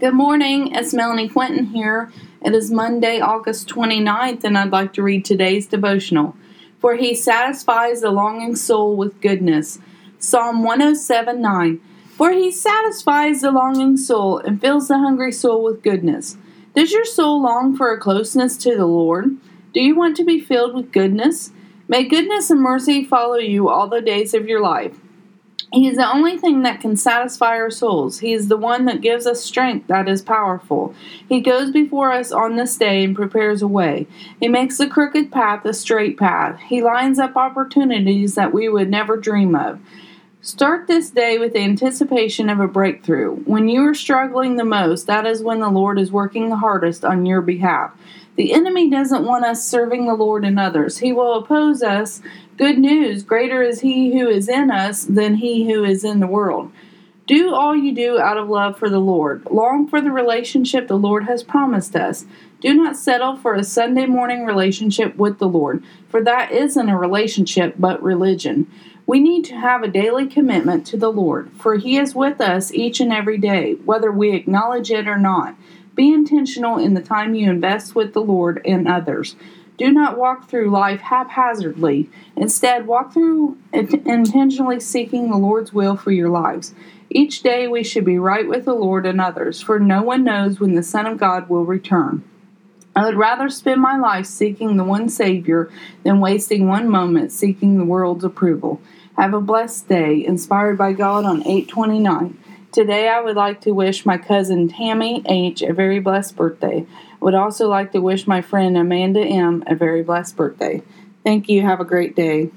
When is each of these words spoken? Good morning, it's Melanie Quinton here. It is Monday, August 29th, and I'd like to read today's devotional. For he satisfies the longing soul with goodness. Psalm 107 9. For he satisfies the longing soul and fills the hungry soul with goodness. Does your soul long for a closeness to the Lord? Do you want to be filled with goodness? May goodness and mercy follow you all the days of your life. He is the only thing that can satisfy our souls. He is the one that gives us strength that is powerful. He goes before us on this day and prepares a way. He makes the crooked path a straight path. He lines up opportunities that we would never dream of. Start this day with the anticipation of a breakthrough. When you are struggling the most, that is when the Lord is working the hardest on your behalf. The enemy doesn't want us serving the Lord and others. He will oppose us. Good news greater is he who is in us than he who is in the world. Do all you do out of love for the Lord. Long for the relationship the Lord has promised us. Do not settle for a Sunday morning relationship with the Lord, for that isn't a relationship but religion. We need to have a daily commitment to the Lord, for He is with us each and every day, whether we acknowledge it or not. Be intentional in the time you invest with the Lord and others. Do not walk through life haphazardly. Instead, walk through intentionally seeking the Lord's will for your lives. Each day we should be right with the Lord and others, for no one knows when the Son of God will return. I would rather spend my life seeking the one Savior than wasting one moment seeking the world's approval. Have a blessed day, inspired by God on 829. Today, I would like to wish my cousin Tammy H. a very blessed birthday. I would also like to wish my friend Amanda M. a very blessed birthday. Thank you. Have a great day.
Good 0.00 0.14
morning, 0.14 0.76
it's 0.76 0.94
Melanie 0.94 1.28
Quinton 1.28 1.66
here. 1.66 2.12
It 2.40 2.54
is 2.54 2.70
Monday, 2.70 3.18
August 3.18 3.68
29th, 3.68 4.44
and 4.44 4.56
I'd 4.56 4.70
like 4.70 4.92
to 4.92 5.02
read 5.02 5.24
today's 5.24 5.66
devotional. 5.66 6.36
For 6.78 6.94
he 6.94 7.16
satisfies 7.16 8.00
the 8.00 8.12
longing 8.12 8.54
soul 8.54 8.94
with 8.96 9.20
goodness. 9.20 9.80
Psalm 10.20 10.62
107 10.62 11.42
9. 11.42 11.80
For 12.16 12.30
he 12.30 12.52
satisfies 12.52 13.40
the 13.40 13.50
longing 13.50 13.96
soul 13.96 14.38
and 14.38 14.60
fills 14.60 14.86
the 14.86 14.98
hungry 14.98 15.32
soul 15.32 15.64
with 15.64 15.82
goodness. 15.82 16.36
Does 16.76 16.92
your 16.92 17.04
soul 17.04 17.42
long 17.42 17.76
for 17.76 17.92
a 17.92 17.98
closeness 17.98 18.56
to 18.58 18.76
the 18.76 18.86
Lord? 18.86 19.36
Do 19.74 19.80
you 19.80 19.96
want 19.96 20.16
to 20.18 20.24
be 20.24 20.38
filled 20.38 20.76
with 20.76 20.92
goodness? 20.92 21.50
May 21.88 22.04
goodness 22.04 22.50
and 22.50 22.60
mercy 22.60 23.04
follow 23.04 23.38
you 23.38 23.68
all 23.68 23.88
the 23.88 24.00
days 24.00 24.32
of 24.32 24.46
your 24.46 24.60
life. 24.60 24.96
He 25.72 25.86
is 25.86 25.96
the 25.96 26.10
only 26.10 26.38
thing 26.38 26.62
that 26.62 26.80
can 26.80 26.96
satisfy 26.96 27.56
our 27.56 27.70
souls. 27.70 28.20
He 28.20 28.32
is 28.32 28.48
the 28.48 28.56
one 28.56 28.86
that 28.86 29.02
gives 29.02 29.26
us 29.26 29.44
strength 29.44 29.86
that 29.88 30.08
is 30.08 30.22
powerful. 30.22 30.94
He 31.28 31.40
goes 31.40 31.70
before 31.70 32.10
us 32.12 32.32
on 32.32 32.56
this 32.56 32.76
day 32.78 33.04
and 33.04 33.14
prepares 33.14 33.60
a 33.60 33.68
way. 33.68 34.06
He 34.40 34.48
makes 34.48 34.78
the 34.78 34.86
crooked 34.86 35.30
path 35.30 35.66
a 35.66 35.74
straight 35.74 36.16
path. 36.18 36.58
He 36.60 36.82
lines 36.82 37.18
up 37.18 37.36
opportunities 37.36 38.34
that 38.34 38.54
we 38.54 38.68
would 38.68 38.88
never 38.88 39.18
dream 39.18 39.54
of. 39.54 39.78
Start 40.40 40.86
this 40.86 41.10
day 41.10 41.36
with 41.36 41.54
the 41.54 41.58
anticipation 41.58 42.48
of 42.48 42.60
a 42.60 42.68
breakthrough. 42.68 43.34
When 43.38 43.68
you 43.68 43.82
are 43.88 43.94
struggling 43.94 44.54
the 44.54 44.64
most, 44.64 45.08
that 45.08 45.26
is 45.26 45.42
when 45.42 45.58
the 45.58 45.68
Lord 45.68 45.98
is 45.98 46.12
working 46.12 46.48
the 46.48 46.56
hardest 46.56 47.04
on 47.04 47.26
your 47.26 47.40
behalf. 47.40 47.92
The 48.36 48.52
enemy 48.52 48.88
doesn't 48.88 49.26
want 49.26 49.44
us 49.44 49.66
serving 49.66 50.06
the 50.06 50.14
Lord 50.14 50.44
and 50.44 50.56
others. 50.56 50.98
He 50.98 51.12
will 51.12 51.34
oppose 51.34 51.82
us. 51.82 52.22
Good 52.56 52.78
news 52.78 53.24
greater 53.24 53.64
is 53.64 53.80
he 53.80 54.16
who 54.16 54.28
is 54.28 54.48
in 54.48 54.70
us 54.70 55.04
than 55.04 55.34
he 55.34 55.66
who 55.66 55.82
is 55.82 56.04
in 56.04 56.20
the 56.20 56.28
world. 56.28 56.70
Do 57.26 57.52
all 57.52 57.76
you 57.76 57.92
do 57.92 58.20
out 58.20 58.38
of 58.38 58.48
love 58.48 58.78
for 58.78 58.88
the 58.88 59.00
Lord. 59.00 59.44
Long 59.50 59.88
for 59.88 60.00
the 60.00 60.12
relationship 60.12 60.86
the 60.86 60.96
Lord 60.96 61.24
has 61.24 61.42
promised 61.42 61.96
us. 61.96 62.26
Do 62.60 62.74
not 62.74 62.96
settle 62.96 63.36
for 63.36 63.54
a 63.54 63.64
Sunday 63.64 64.06
morning 64.06 64.46
relationship 64.46 65.16
with 65.16 65.40
the 65.40 65.48
Lord, 65.48 65.82
for 66.08 66.22
that 66.22 66.52
isn't 66.52 66.88
a 66.88 66.96
relationship 66.96 67.74
but 67.76 68.00
religion. 68.02 68.70
We 69.08 69.20
need 69.20 69.46
to 69.46 69.56
have 69.56 69.82
a 69.82 69.88
daily 69.88 70.26
commitment 70.26 70.86
to 70.88 70.98
the 70.98 71.10
Lord, 71.10 71.50
for 71.56 71.76
He 71.76 71.96
is 71.96 72.14
with 72.14 72.42
us 72.42 72.74
each 72.74 73.00
and 73.00 73.10
every 73.10 73.38
day, 73.38 73.76
whether 73.86 74.12
we 74.12 74.34
acknowledge 74.34 74.90
it 74.90 75.08
or 75.08 75.16
not. 75.16 75.56
Be 75.94 76.12
intentional 76.12 76.76
in 76.76 76.92
the 76.92 77.00
time 77.00 77.34
you 77.34 77.48
invest 77.48 77.94
with 77.94 78.12
the 78.12 78.20
Lord 78.20 78.60
and 78.66 78.86
others. 78.86 79.34
Do 79.78 79.90
not 79.90 80.18
walk 80.18 80.50
through 80.50 80.68
life 80.68 81.00
haphazardly. 81.00 82.10
Instead, 82.36 82.86
walk 82.86 83.14
through 83.14 83.56
intentionally 83.72 84.78
seeking 84.78 85.30
the 85.30 85.38
Lord's 85.38 85.72
will 85.72 85.96
for 85.96 86.10
your 86.10 86.28
lives. 86.28 86.74
Each 87.08 87.42
day 87.42 87.66
we 87.66 87.84
should 87.84 88.04
be 88.04 88.18
right 88.18 88.46
with 88.46 88.66
the 88.66 88.74
Lord 88.74 89.06
and 89.06 89.22
others, 89.22 89.62
for 89.62 89.80
no 89.80 90.02
one 90.02 90.22
knows 90.22 90.60
when 90.60 90.74
the 90.74 90.82
Son 90.82 91.06
of 91.06 91.16
God 91.16 91.48
will 91.48 91.64
return. 91.64 92.22
I 92.98 93.04
would 93.04 93.14
rather 93.14 93.48
spend 93.48 93.80
my 93.80 93.96
life 93.96 94.26
seeking 94.26 94.76
the 94.76 94.82
one 94.82 95.08
Savior 95.08 95.70
than 96.02 96.18
wasting 96.18 96.66
one 96.66 96.88
moment 96.88 97.30
seeking 97.30 97.78
the 97.78 97.84
world's 97.84 98.24
approval. 98.24 98.80
Have 99.16 99.34
a 99.34 99.40
blessed 99.40 99.88
day, 99.88 100.26
inspired 100.26 100.76
by 100.76 100.94
God 100.94 101.24
on 101.24 101.46
829. 101.46 102.36
Today, 102.72 103.08
I 103.08 103.20
would 103.20 103.36
like 103.36 103.60
to 103.60 103.70
wish 103.70 104.04
my 104.04 104.18
cousin 104.18 104.66
Tammy 104.66 105.22
H. 105.26 105.62
a 105.62 105.72
very 105.72 106.00
blessed 106.00 106.34
birthday. 106.34 106.86
I 106.88 107.24
would 107.24 107.34
also 107.34 107.68
like 107.68 107.92
to 107.92 108.00
wish 108.00 108.26
my 108.26 108.42
friend 108.42 108.76
Amanda 108.76 109.20
M. 109.20 109.62
a 109.68 109.76
very 109.76 110.02
blessed 110.02 110.34
birthday. 110.34 110.82
Thank 111.22 111.48
you. 111.48 111.62
Have 111.62 111.78
a 111.78 111.84
great 111.84 112.16
day. 112.16 112.50